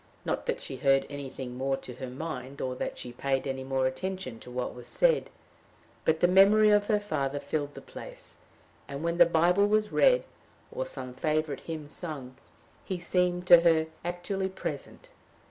Not 0.25 0.47
that 0.47 0.59
she 0.59 0.77
heard 0.77 1.05
anything 1.11 1.55
more 1.55 1.77
to 1.77 1.93
her 1.97 2.09
mind, 2.09 2.59
or 2.59 2.73
that 2.73 2.97
she 2.97 3.11
paid 3.11 3.45
any 3.45 3.63
more 3.63 3.85
attention 3.85 4.39
to 4.39 4.49
what 4.49 4.73
was 4.73 4.87
said; 4.87 5.29
but 6.05 6.21
the 6.21 6.27
memory 6.27 6.71
of 6.71 6.87
her 6.87 6.99
father 6.99 7.39
filled 7.39 7.75
the 7.75 7.81
place, 7.81 8.37
and 8.87 9.03
when 9.03 9.19
the 9.19 9.27
Bible 9.27 9.67
was 9.67 9.91
read, 9.91 10.23
or 10.71 10.87
some 10.87 11.13
favorite 11.13 11.59
hymn 11.59 11.87
sung, 11.87 12.35
he 12.83 12.97
seemed 12.99 13.45
to 13.45 13.61
her 13.61 13.85
actually 14.03 14.49
present. 14.49 15.09